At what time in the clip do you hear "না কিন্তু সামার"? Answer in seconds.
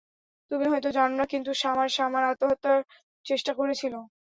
1.15-1.87